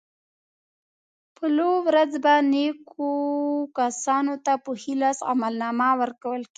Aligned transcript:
په 1.35 1.45
لو 1.57 1.71
ورځ 1.87 2.11
به 2.23 2.33
نېکو 2.53 3.11
کسانو 3.77 4.33
ته 4.45 4.53
په 4.63 4.71
ښي 4.81 4.93
لاس 5.01 5.17
عملنامه 5.31 5.89
ورکول 6.01 6.41
کېږي. 6.41 6.49